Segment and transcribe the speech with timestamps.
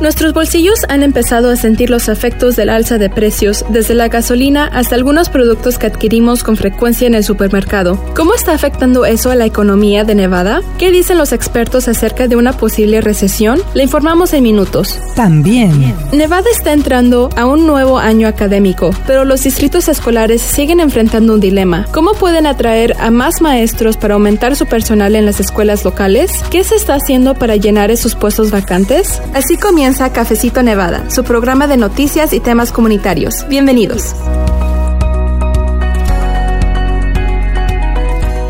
[0.00, 4.66] Nuestros bolsillos han empezado a sentir los efectos del alza de precios, desde la gasolina
[4.66, 7.98] hasta algunos productos que adquirimos con frecuencia en el supermercado.
[8.14, 10.60] ¿Cómo está afectando eso a la economía de Nevada?
[10.76, 13.58] ¿Qué dicen los expertos acerca de una posible recesión?
[13.72, 15.00] Le informamos en minutos.
[15.14, 15.94] También.
[16.12, 21.40] Nevada está entrando a un nuevo año académico, pero los distritos escolares siguen enfrentando un
[21.40, 21.86] dilema.
[21.92, 26.44] ¿Cómo pueden atraer a más maestros para aumentar su personal en las escuelas locales?
[26.50, 29.22] ¿Qué se está haciendo para llenar esos puestos vacantes?
[29.32, 33.46] Así comienza Cafecito Nevada, su programa de noticias y temas comunitarios.
[33.48, 34.16] Bienvenidos.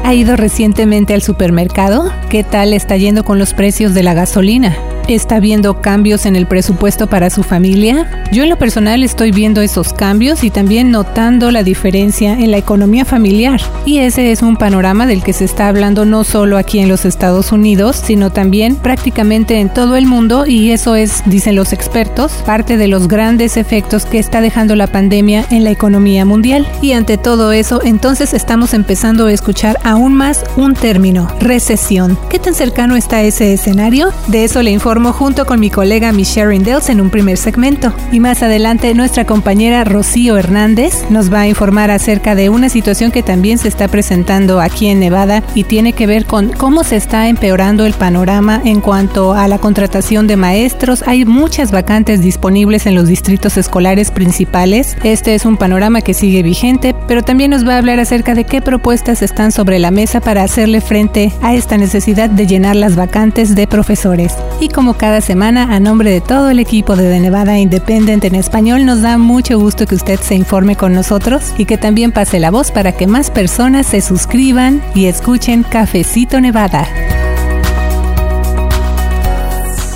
[0.03, 2.11] ¿Ha ido recientemente al supermercado?
[2.31, 4.79] ¿Qué tal está yendo con los precios de la gasolina?
[5.09, 8.25] ¿Está viendo cambios en el presupuesto para su familia?
[8.33, 12.57] Yo en lo personal estoy viendo esos cambios y también notando la diferencia en la
[12.57, 13.61] economía familiar.
[13.85, 17.05] Y ese es un panorama del que se está hablando no solo aquí en los
[17.05, 22.33] Estados Unidos, sino también prácticamente en todo el mundo y eso es, dicen los expertos,
[22.45, 26.67] parte de los grandes efectos que está dejando la pandemia en la economía mundial.
[26.83, 32.19] Y ante todo eso, entonces estamos empezando a escuchar aún más un término, recesión.
[32.29, 34.09] ¿Qué tan cercano está ese escenario?
[34.27, 37.93] De eso le informo junto con mi colega Michelle Rindels en un primer segmento.
[38.13, 43.11] Y más adelante nuestra compañera Rocío Hernández nos va a informar acerca de una situación
[43.11, 46.97] que también se está presentando aquí en Nevada y tiene que ver con cómo se
[46.97, 51.05] está empeorando el panorama en cuanto a la contratación de maestros.
[51.07, 54.97] Hay muchas vacantes disponibles en los distritos escolares principales.
[55.05, 58.45] Este es un panorama que sigue vigente, pero también nos va a hablar acerca de
[58.45, 62.97] qué propuestas están sobre la mesa para hacerle frente a esta necesidad de llenar las
[62.97, 64.35] vacantes de profesores.
[64.59, 68.35] Y como cada semana, a nombre de todo el equipo de The Nevada Independent en
[68.35, 72.39] español, nos da mucho gusto que usted se informe con nosotros y que también pase
[72.41, 76.87] la voz para que más personas se suscriban y escuchen Cafecito Nevada.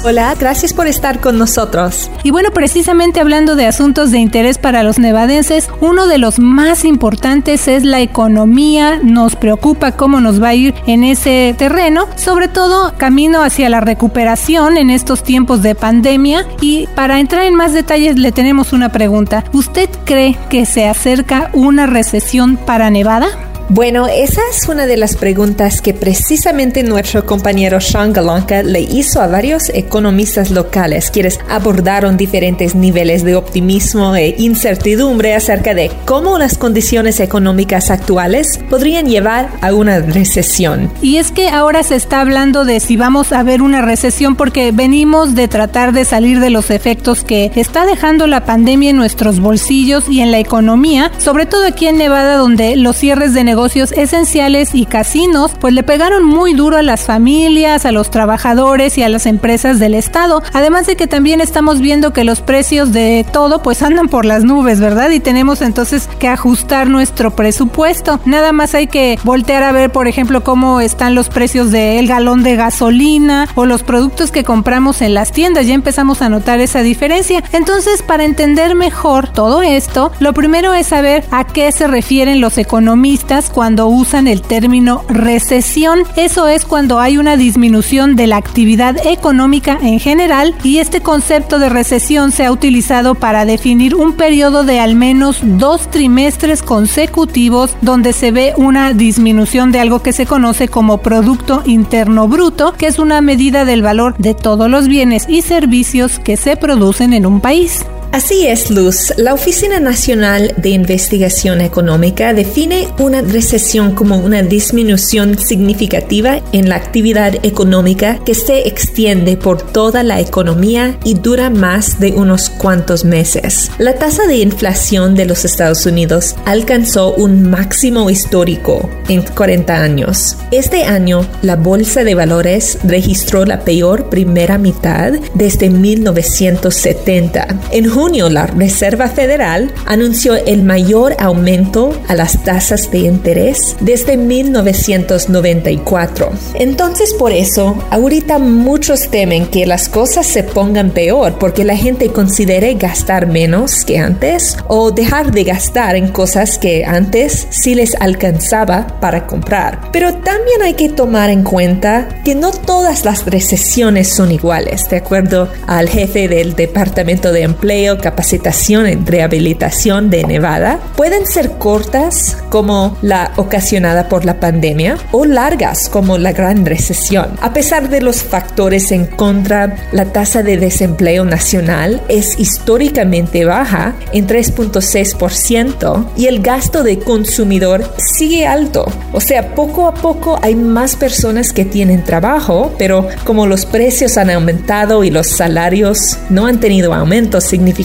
[0.02, 2.10] Hola, gracias por estar con nosotros.
[2.22, 6.86] Y bueno, precisamente hablando de asuntos de interés para los nevadenses, uno de los más
[6.86, 8.98] importantes es la economía.
[9.02, 13.82] Nos preocupa cómo nos va a ir en ese terreno, sobre todo camino hacia la
[13.82, 16.46] recuperación en estos tiempos de pandemia.
[16.62, 19.44] Y para entrar en más detalles le tenemos una pregunta.
[19.52, 23.49] ¿Usted cree que se acerca una recesión para Nevada?
[23.72, 29.22] Bueno, esa es una de las preguntas que precisamente nuestro compañero Sean Galanka le hizo
[29.22, 36.36] a varios economistas locales, quienes abordaron diferentes niveles de optimismo e incertidumbre acerca de cómo
[36.36, 40.90] las condiciones económicas actuales podrían llevar a una recesión.
[41.00, 44.72] Y es que ahora se está hablando de si vamos a ver una recesión porque
[44.72, 49.38] venimos de tratar de salir de los efectos que está dejando la pandemia en nuestros
[49.38, 53.59] bolsillos y en la economía, sobre todo aquí en Nevada donde los cierres de negocios
[53.60, 58.96] negocios esenciales y casinos, pues le pegaron muy duro a las familias, a los trabajadores
[58.96, 60.42] y a las empresas del Estado.
[60.54, 64.44] Además de que también estamos viendo que los precios de todo pues andan por las
[64.44, 65.10] nubes, ¿verdad?
[65.10, 68.18] Y tenemos entonces que ajustar nuestro presupuesto.
[68.24, 72.42] Nada más hay que voltear a ver, por ejemplo, cómo están los precios del galón
[72.42, 75.66] de gasolina o los productos que compramos en las tiendas.
[75.66, 77.44] Ya empezamos a notar esa diferencia.
[77.52, 82.56] Entonces, para entender mejor todo esto, lo primero es saber a qué se refieren los
[82.56, 86.00] economistas cuando usan el término recesión.
[86.16, 91.58] Eso es cuando hay una disminución de la actividad económica en general y este concepto
[91.58, 97.76] de recesión se ha utilizado para definir un periodo de al menos dos trimestres consecutivos
[97.80, 102.86] donde se ve una disminución de algo que se conoce como Producto Interno Bruto, que
[102.86, 107.26] es una medida del valor de todos los bienes y servicios que se producen en
[107.26, 107.84] un país.
[108.12, 109.12] Así es, Luz.
[109.18, 116.74] La Oficina Nacional de Investigación Económica define una recesión como una disminución significativa en la
[116.74, 123.04] actividad económica que se extiende por toda la economía y dura más de unos cuantos
[123.04, 123.70] meses.
[123.78, 130.36] La tasa de inflación de los Estados Unidos alcanzó un máximo histórico en 40 años.
[130.50, 137.46] Este año, la Bolsa de Valores registró la peor primera mitad desde 1970.
[137.70, 144.16] En junio, la Reserva Federal anunció el mayor aumento a las tasas de interés desde
[144.16, 146.30] 1994.
[146.54, 152.08] Entonces, por eso, ahorita muchos temen que las cosas se pongan peor porque la gente
[152.08, 157.94] considere gastar menos que antes o dejar de gastar en cosas que antes sí les
[157.96, 159.90] alcanzaba para comprar.
[159.92, 164.96] Pero también hay que tomar en cuenta que no todas las recesiones son iguales, de
[164.96, 170.78] acuerdo al jefe del Departamento de Empleo, Capacitación y Rehabilitación de Nevada.
[170.96, 177.30] Pueden ser cortas, como la ocasionada por la pandemia, o largas, como la gran recesión.
[177.40, 183.94] A pesar de los factores en contra, la tasa de desempleo nacional es históricamente baja,
[184.12, 187.84] en 3.6%, y el gasto de consumidor
[188.16, 188.86] sigue alto.
[189.12, 194.16] O sea, poco a poco hay más personas que tienen trabajo, pero como los precios
[194.16, 197.79] han aumentado y los salarios no han tenido aumentos significativos,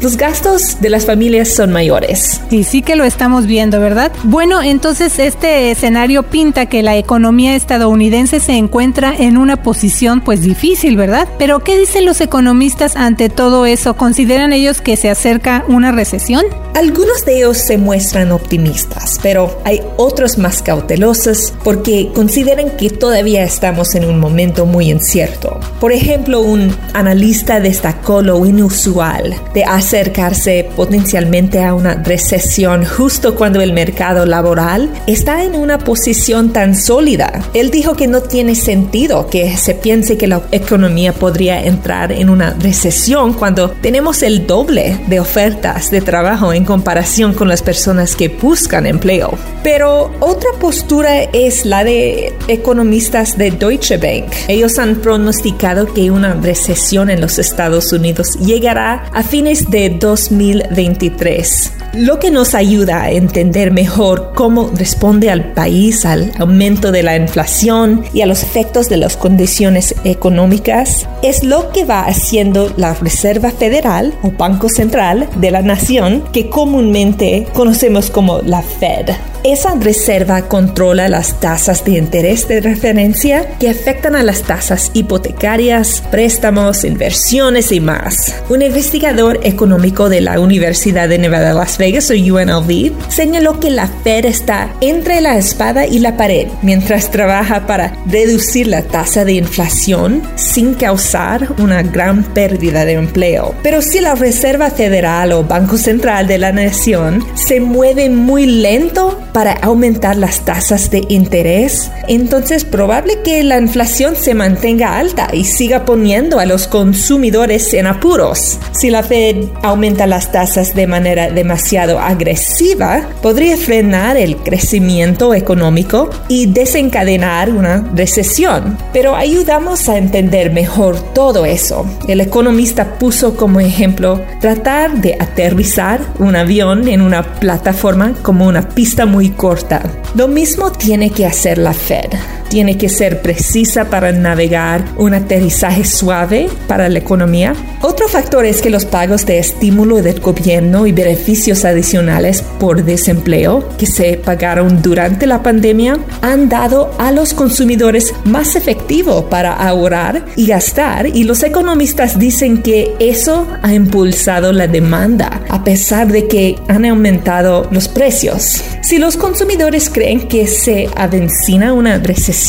[0.00, 2.40] los gastos de las familias son mayores.
[2.50, 4.12] Y sí que lo estamos viendo, ¿verdad?
[4.24, 10.42] Bueno, entonces este escenario pinta que la economía estadounidense se encuentra en una posición pues
[10.42, 11.28] difícil, ¿verdad?
[11.38, 13.96] Pero ¿qué dicen los economistas ante todo eso?
[13.96, 16.44] ¿Consideran ellos que se acerca una recesión?
[16.76, 23.44] Algunos de ellos se muestran optimistas, pero hay otros más cautelosos porque consideran que todavía
[23.44, 25.58] estamos en un momento muy incierto.
[25.80, 33.62] Por ejemplo, un analista destacó lo inusual de acercarse potencialmente a una recesión justo cuando
[33.62, 37.42] el mercado laboral está en una posición tan sólida.
[37.54, 42.28] Él dijo que no tiene sentido que se piense que la economía podría entrar en
[42.28, 48.14] una recesión cuando tenemos el doble de ofertas de trabajo en comparación con las personas
[48.14, 49.38] que buscan empleo.
[49.62, 54.32] Pero otra postura es la de economistas de Deutsche Bank.
[54.48, 61.85] Ellos han pronosticado que una recesión en los Estados Unidos llegará a fines de 2023
[61.94, 67.16] lo que nos ayuda a entender mejor cómo responde al país al aumento de la
[67.16, 72.94] inflación y a los efectos de las condiciones económicas es lo que va haciendo la
[72.94, 79.10] Reserva Federal o Banco Central de la Nación que comúnmente conocemos como la Fed.
[79.44, 86.02] Esa reserva controla las tasas de interés de referencia que afectan a las tasas hipotecarias,
[86.10, 88.34] préstamos, inversiones y más.
[88.48, 93.86] Un investigador económico de la Universidad de Nevada, Las Vegas, o UNLV, señaló que la
[93.86, 99.34] Fed está entre la espada y la pared mientras trabaja para reducir la tasa de
[99.34, 103.54] inflación sin causar una gran pérdida de empleo.
[103.62, 109.18] Pero si la Reserva Federal o Banco Central de la Nación se mueve muy lento
[109.36, 115.44] para aumentar las tasas de interés, entonces probable que la inflación se mantenga alta y
[115.44, 118.58] siga poniendo a los consumidores en apuros.
[118.72, 126.08] Si la Fed aumenta las tasas de manera demasiado agresiva podría frenar el crecimiento económico
[126.28, 128.78] y desencadenar una recesión.
[128.94, 131.84] Pero ayudamos a entender mejor todo eso.
[132.08, 138.70] El economista puso como ejemplo tratar de aterrizar un avión en una plataforma como una
[138.70, 139.82] pista muy corta.
[140.14, 142.10] Lo mismo tiene que hacer la Fed
[142.56, 147.52] tiene que ser precisa para navegar un aterrizaje suave para la economía.
[147.82, 153.68] Otro factor es que los pagos de estímulo del gobierno y beneficios adicionales por desempleo
[153.76, 160.24] que se pagaron durante la pandemia han dado a los consumidores más efectivo para ahorrar
[160.34, 166.26] y gastar y los economistas dicen que eso ha impulsado la demanda a pesar de
[166.26, 168.62] que han aumentado los precios.
[168.80, 172.45] Si los consumidores creen que se avencina una recesión,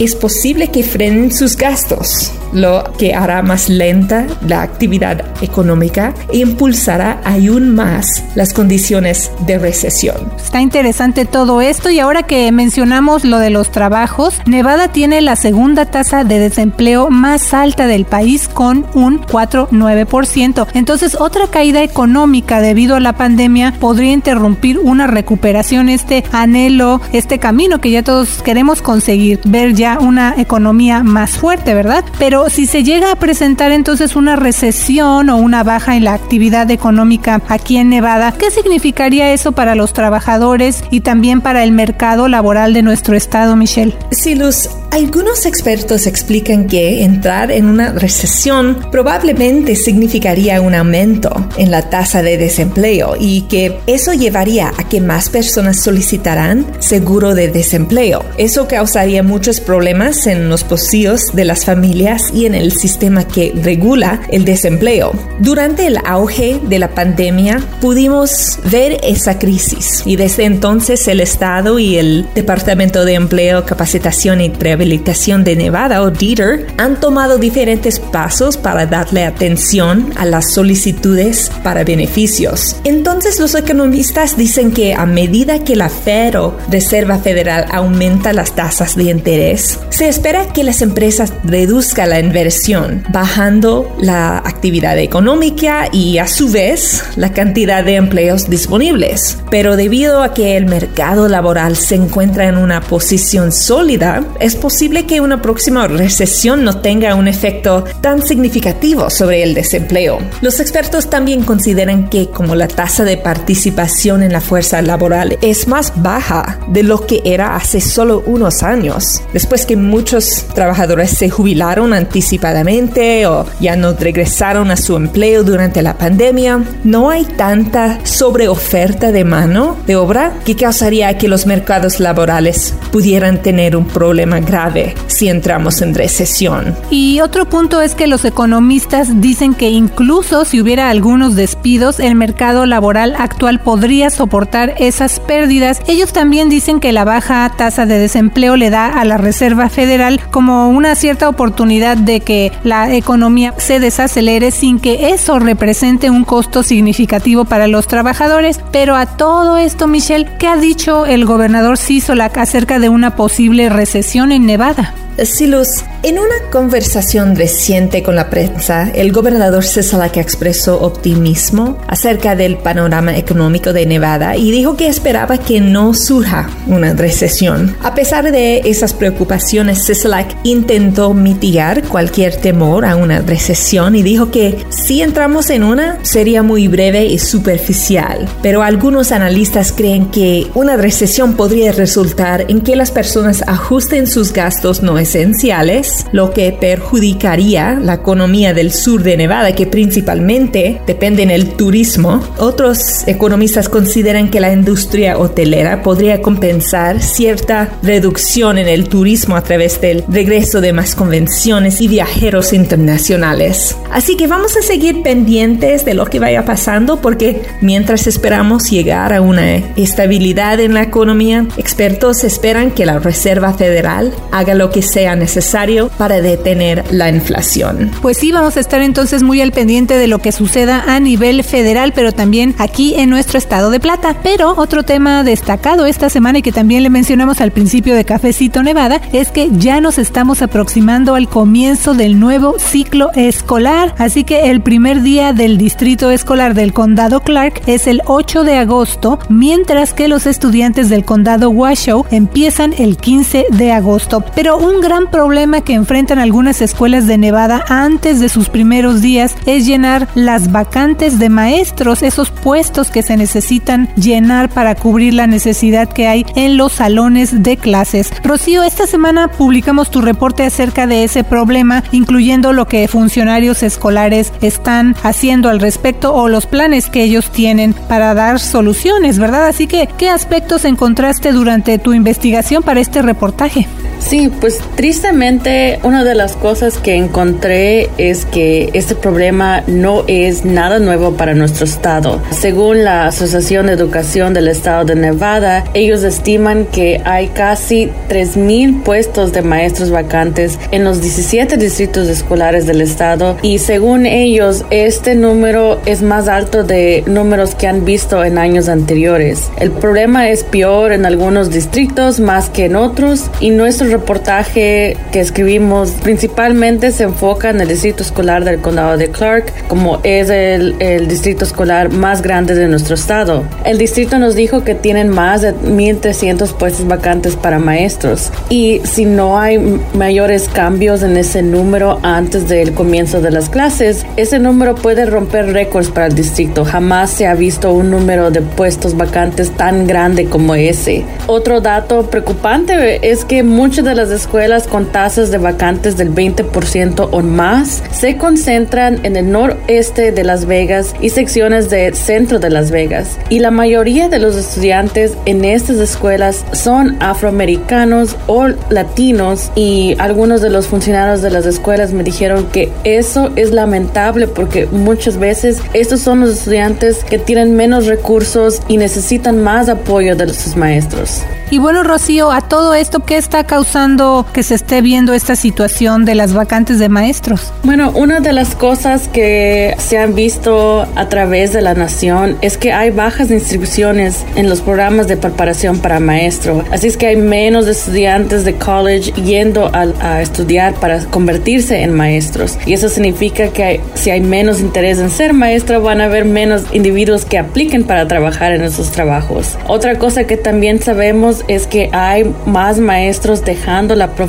[0.00, 6.38] es posible que frenen sus gastos, lo que hará más lenta la actividad económica e
[6.38, 10.16] impulsará aún más las condiciones de recesión.
[10.36, 15.36] Está interesante todo esto y ahora que mencionamos lo de los trabajos, Nevada tiene la
[15.36, 20.66] segunda tasa de desempleo más alta del país con un 4,9%.
[20.74, 27.38] Entonces otra caída económica debido a la pandemia podría interrumpir una recuperación este anhelo, este
[27.38, 32.04] camino que ya todos queremos conseguir, ver ya una economía más fuerte, ¿verdad?
[32.18, 36.70] Pero si se llega a presentar entonces una recesión o una baja en la actividad
[36.70, 42.28] económica aquí en Nevada, ¿qué significaría eso para los trabajadores y también para el mercado
[42.28, 43.96] laboral de nuestro estado, Michelle?
[44.10, 51.70] Sí, Luz, algunos expertos explican que entrar en una recesión probablemente significaría un aumento en
[51.70, 57.48] la tasa de desempleo y que eso llevaría a que más personas solicitarán seguro de
[57.48, 58.24] desempleo.
[58.38, 63.52] Eso causaría muchos problemas en los bolsillos de las familias y en el sistema que
[63.62, 65.12] regula el desempleo.
[65.38, 71.78] Durante el auge de la pandemia pudimos ver esa crisis y desde entonces el Estado
[71.78, 77.98] y el Departamento de Empleo, Capacitación y Rehabilitación de Nevada o DETER han tomado diferentes
[77.98, 82.76] pasos para darle atención a las solicitudes para beneficios.
[82.84, 88.54] Entonces los economistas dicen que a medida que la Fed o Reserva Federal aumenta las
[88.54, 95.88] tasas de interés, se espera que las empresas reduzcan la inversión, bajando la actividad económica
[95.92, 99.38] y a su vez la cantidad de empleos disponibles.
[99.50, 105.06] Pero debido a que el mercado laboral se encuentra en una posición sólida, es posible
[105.06, 110.18] que una próxima recesión no tenga un efecto tan significativo sobre el desempleo.
[110.40, 115.68] Los expertos también consideran que como la tasa de participación en la fuerza laboral es
[115.68, 118.95] más baja de lo que era hace solo unos años,
[119.32, 125.82] después que muchos trabajadores se jubilaron anticipadamente o ya no regresaron a su empleo durante
[125.82, 132.00] la pandemia, no hay tanta sobreoferta de mano de obra que causaría que los mercados
[132.00, 136.76] laborales pudieran tener un problema grave si entramos en recesión.
[136.90, 142.14] Y otro punto es que los economistas dicen que incluso si hubiera algunos despidos, el
[142.14, 145.80] mercado laboral actual podría soportar esas pérdidas.
[145.86, 150.20] Ellos también dicen que la baja tasa de desempleo le da a la Reserva Federal
[150.30, 156.24] como una cierta oportunidad de que la economía se desacelere sin que eso represente un
[156.24, 158.60] costo significativo para los trabajadores.
[158.72, 163.68] Pero a todo esto, Michelle, ¿qué ha dicho el gobernador Sisolak acerca de una posible
[163.68, 164.94] recesión en Nevada?
[165.24, 165.68] Silus,
[166.02, 169.64] en una conversación reciente con la prensa, el gobernador
[170.12, 175.94] que expresó optimismo acerca del panorama económico de Nevada y dijo que esperaba que no
[175.94, 177.74] surja una recesión.
[177.82, 184.30] A pesar de esas preocupaciones, Sisolak intentó mitigar cualquier temor a una recesión y dijo
[184.30, 190.46] que si entramos en una sería muy breve y superficial, pero algunos analistas creen que
[190.54, 196.52] una recesión podría resultar en que las personas ajusten sus gastos no esenciales, lo que
[196.52, 202.22] perjudicaría la economía del sur de Nevada, que principalmente depende en el turismo.
[202.38, 209.42] Otros economistas consideran que la industria hotelera podría compensar cierta reducción en el turismo a
[209.42, 213.76] través del regreso de más convenciones y viajeros internacionales.
[213.92, 219.12] Así que vamos a seguir pendientes de lo que vaya pasando porque mientras esperamos llegar
[219.12, 224.82] a una estabilidad en la economía, expertos esperan que la Reserva Federal haga lo que
[224.96, 227.90] sea necesario para detener la inflación.
[228.00, 231.44] Pues sí, vamos a estar entonces muy al pendiente de lo que suceda a nivel
[231.44, 234.16] federal, pero también aquí en nuestro estado de Plata.
[234.22, 238.62] Pero otro tema destacado esta semana y que también le mencionamos al principio de Cafecito
[238.62, 243.94] Nevada es que ya nos estamos aproximando al comienzo del nuevo ciclo escolar.
[243.98, 248.56] Así que el primer día del distrito escolar del condado Clark es el 8 de
[248.56, 254.24] agosto, mientras que los estudiantes del condado Washoe empiezan el 15 de agosto.
[254.34, 259.34] Pero un gran problema que enfrentan algunas escuelas de Nevada antes de sus primeros días
[259.44, 265.26] es llenar las vacantes de maestros, esos puestos que se necesitan llenar para cubrir la
[265.26, 268.12] necesidad que hay en los salones de clases.
[268.22, 274.32] Rocío, esta semana publicamos tu reporte acerca de ese problema, incluyendo lo que funcionarios escolares
[274.40, 279.48] están haciendo al respecto o los planes que ellos tienen para dar soluciones, ¿verdad?
[279.48, 283.66] Así que, ¿qué aspectos encontraste durante tu investigación para este reportaje?
[283.98, 290.44] Sí, pues tristemente una de las cosas que encontré es que este problema no es
[290.44, 292.20] nada nuevo para nuestro estado.
[292.30, 298.82] Según la Asociación de Educación del Estado de Nevada, ellos estiman que hay casi 3.000
[298.82, 305.14] puestos de maestros vacantes en los 17 distritos escolares del estado y según ellos este
[305.14, 309.50] número es más alto de números que han visto en años anteriores.
[309.58, 314.65] El problema es peor en algunos distritos más que en otros y nuestro reportaje
[315.12, 320.30] que escribimos principalmente se enfoca en el distrito escolar del condado de Clark, como es
[320.30, 323.44] el, el distrito escolar más grande de nuestro estado.
[323.64, 329.04] El distrito nos dijo que tienen más de 1.300 puestos vacantes para maestros y si
[329.04, 329.58] no hay
[329.94, 335.52] mayores cambios en ese número antes del comienzo de las clases, ese número puede romper
[335.52, 336.64] récords para el distrito.
[336.64, 341.04] Jamás se ha visto un número de puestos vacantes tan grande como ese.
[341.26, 347.08] Otro dato preocupante es que muchas de las escuelas con tasas de vacantes del 20%
[347.10, 352.50] o más se concentran en el noreste de Las Vegas y secciones del centro de
[352.50, 353.18] Las Vegas.
[353.28, 360.40] Y la mayoría de los estudiantes en estas escuelas son afroamericanos o latinos y algunos
[360.40, 365.60] de los funcionarios de las escuelas me dijeron que eso es lamentable porque muchas veces
[365.72, 371.22] estos son los estudiantes que tienen menos recursos y necesitan más apoyo de sus maestros.
[371.48, 376.04] Y bueno, Rocío, a todo esto, ¿qué está causando que se esté viendo esta situación
[376.04, 377.52] de las vacantes de maestros?
[377.64, 382.56] Bueno, una de las cosas que se han visto a través de la nación es
[382.56, 386.64] que hay bajas inscripciones en los programas de preparación para maestro.
[386.70, 392.56] Así es que hay menos estudiantes de college yendo a, estudiar para convertirse en maestros.
[392.66, 396.62] Y eso significa que si hay menos interés en ser maestro, van a haber menos
[396.72, 399.58] individuos que apliquen para trabajar en esos trabajos.
[399.66, 404.25] Otra cosa que también sabemos es que hay más maestros dejando la profesión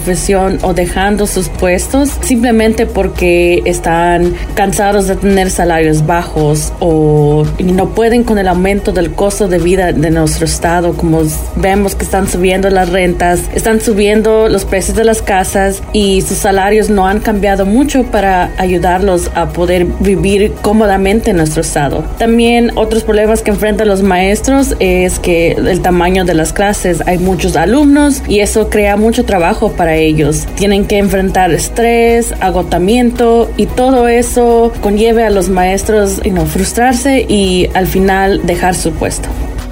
[0.61, 8.23] o dejando sus puestos simplemente porque están cansados de tener salarios bajos o no pueden
[8.23, 11.23] con el aumento del costo de vida de nuestro estado, como
[11.55, 16.37] vemos que están subiendo las rentas, están subiendo los precios de las casas y sus
[16.37, 22.03] salarios no han cambiado mucho para ayudarlos a poder vivir cómodamente en nuestro estado.
[22.17, 27.17] También otros problemas que enfrentan los maestros es que el tamaño de las clases hay
[27.17, 30.45] muchos alumnos y eso crea mucho trabajo para ellos.
[30.55, 37.69] Tienen que enfrentar estrés, agotamiento y todo eso conlleve a los maestros a frustrarse y
[37.73, 39.29] al final dejar su puesto.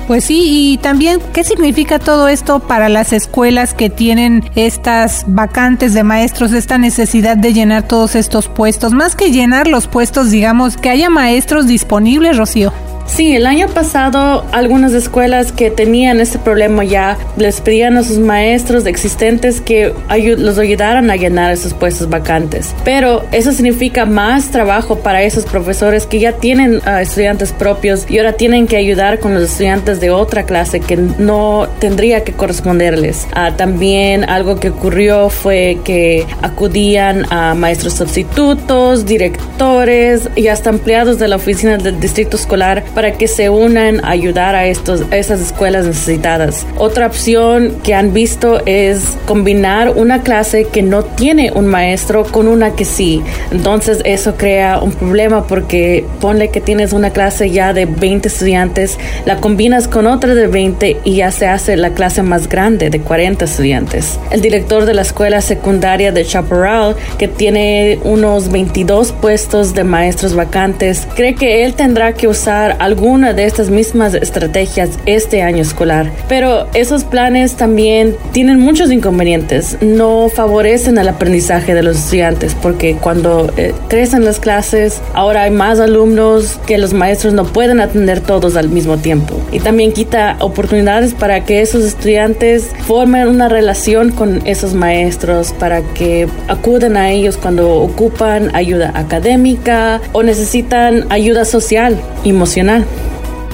[0.08, 5.96] Pues sí, y también, ¿qué significa todo esto para las escuelas que tienen estas vacantes
[5.96, 8.94] de maestros, esta necesidad de llenar todos estos puestos?
[8.94, 12.72] Más que llenar los puestos, digamos, que haya maestros disponibles, Rocío.
[13.08, 18.18] Sí, el año pasado algunas escuelas que tenían ese problema ya les pedían a sus
[18.18, 19.94] maestros existentes que
[20.38, 22.74] los ayudaran a llenar esos puestos vacantes.
[22.84, 28.34] Pero eso significa más trabajo para esos profesores que ya tienen estudiantes propios y ahora
[28.34, 33.28] tienen que ayudar con los estudiantes de otra clase que no tendría que corresponderles.
[33.34, 41.20] Ah, también algo que ocurrió fue que acudían a maestros sustitutos, directores y hasta empleados
[41.20, 45.42] de la oficina del distrito escolar para que se unan a ayudar a, estos, esas
[45.42, 46.66] escuelas necesitadas.
[46.78, 52.48] Otra opción que han visto es combinar una clase que no tiene un maestro con
[52.48, 53.22] una que sí.
[53.52, 58.98] Entonces eso crea un problema porque ponle que tienes una clase ya de 20 estudiantes,
[59.26, 63.00] la combinas con otra de 20 y ya se hace la clase más grande de
[63.00, 64.20] 40 estudiantes.
[64.32, 70.36] El director de la escuela secundaria de Chaparral, que tiene unos 22 puestos de maestros
[70.36, 76.12] vacantes, cree que él tendrá que usar alguna de estas mismas estrategias este año escolar.
[76.30, 79.78] Pero esos planes también tienen muchos inconvenientes.
[79.82, 85.52] No favorecen el aprendizaje de los estudiantes porque cuando eh, crecen las clases, ahora hay
[85.52, 89.36] más alumnos que los maestros no pueden atender todos al mismo tiempo.
[89.52, 95.82] Y también quita oportunidades para que esos estudiantes formen una relación con esos maestros, para
[95.82, 102.84] que acuden a ellos cuando ocupan ayuda académica o necesitan ayuda social, emocional นะ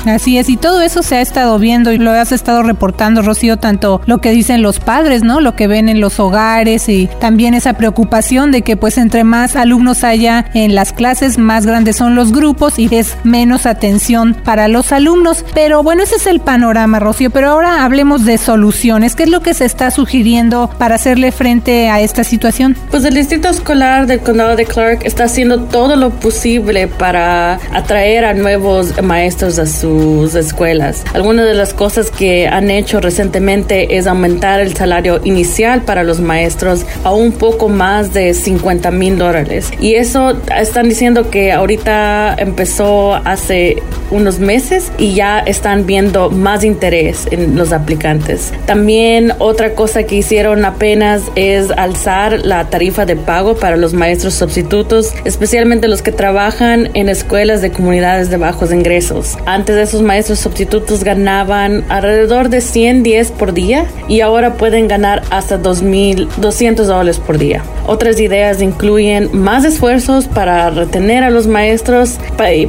[0.05, 3.57] Así es, y todo eso se ha estado viendo y lo has estado reportando, Rocío,
[3.57, 5.41] tanto lo que dicen los padres, ¿no?
[5.41, 9.55] Lo que ven en los hogares y también esa preocupación de que pues entre más
[9.55, 14.67] alumnos haya en las clases, más grandes son los grupos y es menos atención para
[14.67, 15.45] los alumnos.
[15.53, 17.29] Pero bueno, ese es el panorama, Rocío.
[17.29, 19.15] Pero ahora hablemos de soluciones.
[19.15, 22.75] ¿Qué es lo que se está sugiriendo para hacerle frente a esta situación?
[22.89, 28.25] Pues el Distrito Escolar del Condado de Clark está haciendo todo lo posible para atraer
[28.25, 29.90] a nuevos maestros a su
[30.35, 31.03] escuelas.
[31.13, 36.19] Algunas de las cosas que han hecho recientemente es aumentar el salario inicial para los
[36.19, 39.71] maestros a un poco más de 50 mil dólares.
[39.79, 46.63] Y eso están diciendo que ahorita empezó hace unos meses y ya están viendo más
[46.63, 48.53] interés en los aplicantes.
[48.65, 54.33] También otra cosa que hicieron apenas es alzar la tarifa de pago para los maestros
[54.35, 59.37] sustitutos, especialmente los que trabajan en escuelas de comunidades de bajos ingresos.
[59.45, 65.61] Antes esos maestros sustitutos ganaban alrededor de 110 por día y ahora pueden ganar hasta
[65.61, 67.63] 2.200 dólares por día.
[67.87, 72.17] Otras ideas incluyen más esfuerzos para retener a los maestros,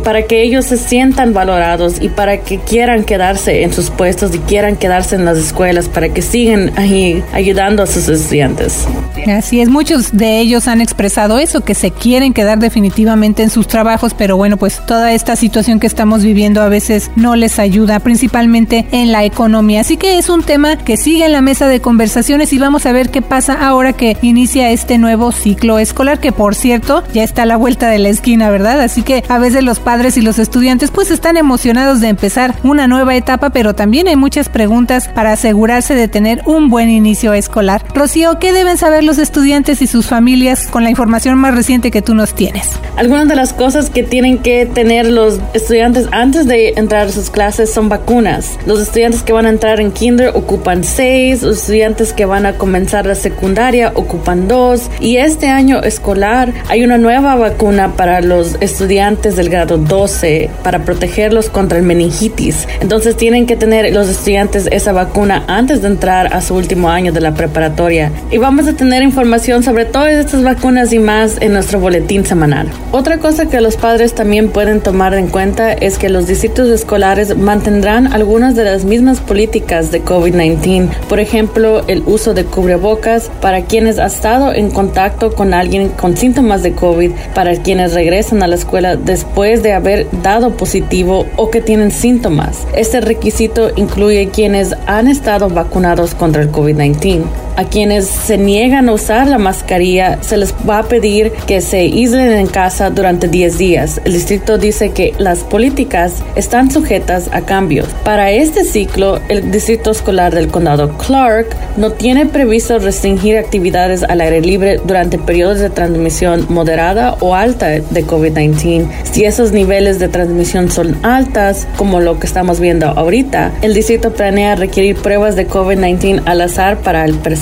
[0.02, 4.38] para que ellos se sientan valorados y para que quieran quedarse en sus puestos y
[4.38, 8.86] quieran quedarse en las escuelas, para que sigan ahí ayudando a sus estudiantes.
[9.28, 13.68] Así es, muchos de ellos han expresado eso, que se quieren quedar definitivamente en sus
[13.68, 17.58] trabajos, pero bueno, pues toda esta situación que estamos viviendo a veces pues no les
[17.58, 19.80] ayuda, principalmente en la economía.
[19.80, 22.92] Así que es un tema que sigue en la mesa de conversaciones y vamos a
[22.92, 27.42] ver qué pasa ahora que inicia este nuevo ciclo escolar, que por cierto ya está
[27.42, 28.80] a la vuelta de la esquina, ¿verdad?
[28.80, 32.86] Así que a veces los padres y los estudiantes pues están emocionados de empezar una
[32.86, 37.82] nueva etapa, pero también hay muchas preguntas para asegurarse de tener un buen inicio escolar.
[37.94, 42.02] Rocío, ¿qué deben saber los estudiantes y sus familias con la información más reciente que
[42.02, 42.68] tú nos tienes?
[42.96, 47.30] Algunas de las cosas que tienen que tener los estudiantes antes de entrar a sus
[47.30, 48.58] clases son vacunas.
[48.66, 52.58] Los estudiantes que van a entrar en kinder ocupan seis, los estudiantes que van a
[52.58, 58.56] comenzar la secundaria ocupan dos y este año escolar hay una nueva vacuna para los
[58.60, 62.68] estudiantes del grado 12 para protegerlos contra el meningitis.
[62.80, 67.12] Entonces tienen que tener los estudiantes esa vacuna antes de entrar a su último año
[67.12, 68.12] de la preparatoria.
[68.30, 72.68] Y vamos a tener información sobre todas estas vacunas y más en nuestro boletín semanal.
[72.90, 77.36] Otra cosa que los padres también pueden tomar en cuenta es que los distritos escolares
[77.36, 80.90] mantendrán algunas de las mismas políticas de COVID-19.
[81.08, 86.16] Por ejemplo, el uso de cubrebocas para quienes han estado en contacto con alguien con
[86.16, 91.50] síntomas de COVID, para quienes regresan a la escuela después de haber dado positivo o
[91.50, 92.66] que tienen síntomas.
[92.74, 97.41] Este requisito incluye quienes han estado vacunados contra el COVID-19.
[97.54, 101.80] A quienes se niegan a usar la mascarilla se les va a pedir que se
[101.80, 104.00] aíslen en casa durante 10 días.
[104.06, 107.88] El distrito dice que las políticas están sujetas a cambios.
[108.04, 114.22] Para este ciclo, el distrito escolar del condado Clark no tiene previsto restringir actividades al
[114.22, 118.86] aire libre durante periodos de transmisión moderada o alta de COVID-19.
[119.12, 124.14] Si esos niveles de transmisión son altas, como lo que estamos viendo ahorita, el distrito
[124.14, 127.41] planea requerir pruebas de COVID-19 al azar para el personal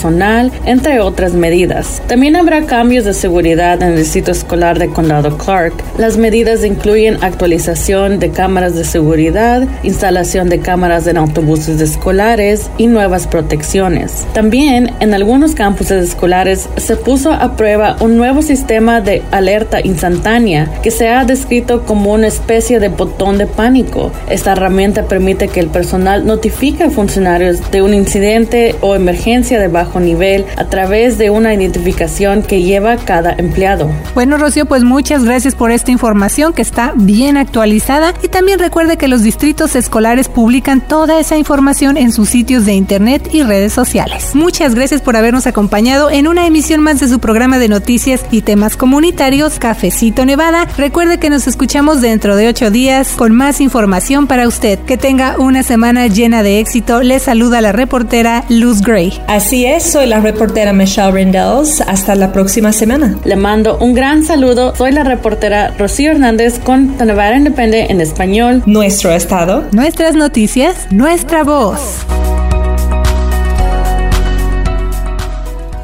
[0.64, 2.00] entre otras medidas.
[2.06, 5.74] También habrá cambios de seguridad en el distrito escolar de Condado Clark.
[5.98, 12.86] Las medidas incluyen actualización de cámaras de seguridad, instalación de cámaras en autobuses escolares y
[12.86, 14.26] nuevas protecciones.
[14.32, 20.70] También en algunos campuses escolares se puso a prueba un nuevo sistema de alerta instantánea
[20.82, 24.12] que se ha descrito como una especie de botón de pánico.
[24.30, 29.68] Esta herramienta permite que el personal notifique a funcionarios de un incidente o emergencia de
[29.68, 33.90] bajo nivel a través de una identificación que lleva cada empleado.
[34.14, 38.96] Bueno, Rocío, pues muchas gracias por esta información que está bien actualizada y también recuerde
[38.96, 43.72] que los distritos escolares publican toda esa información en sus sitios de internet y redes
[43.72, 44.34] sociales.
[44.34, 48.42] Muchas gracias por habernos acompañado en una emisión más de su programa de noticias y
[48.42, 50.66] temas comunitarios Cafecito Nevada.
[50.76, 54.78] Recuerde que nos escuchamos dentro de ocho días con más información para usted.
[54.80, 57.02] Que tenga una semana llena de éxito.
[57.02, 59.20] Le saluda la reportera Luz Gray.
[59.26, 61.80] Así es soy la reportera Michelle Rendells.
[61.80, 63.18] Hasta la próxima semana.
[63.24, 64.74] Le mando un gran saludo.
[64.76, 68.62] Soy la reportera Rocío Hernández con Nevada Independent en español.
[68.66, 69.64] Nuestro estado.
[69.72, 70.76] Nuestras noticias.
[70.90, 71.80] Nuestra voz.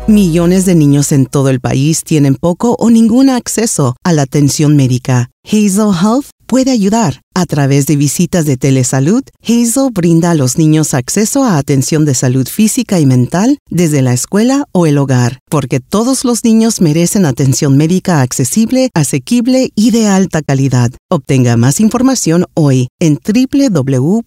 [0.06, 4.76] Millones de niños en todo el país tienen poco o ningún acceso a la atención
[4.76, 5.30] médica.
[5.44, 7.20] Hazel Health puede ayudar.
[7.34, 12.14] A través de visitas de telesalud, Hazel brinda a los niños acceso a atención de
[12.14, 17.26] salud física y mental desde la escuela o el hogar, porque todos los niños merecen
[17.26, 20.92] atención médica accesible, asequible y de alta calidad.
[21.10, 24.26] Obtenga más información hoy en www.hazel.co